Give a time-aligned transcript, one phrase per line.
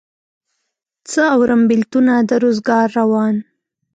[1.09, 3.35] څه اورم بېلتونه د روزګار روان